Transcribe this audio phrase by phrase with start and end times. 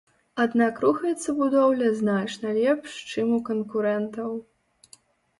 [0.43, 4.31] Аднак рухаецца будоўля значна лепш, чым у канкурэнтаў.